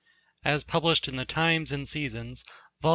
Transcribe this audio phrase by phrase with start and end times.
[0.43, 2.43] as published in the Times and Seasons
[2.81, 2.89] Vol.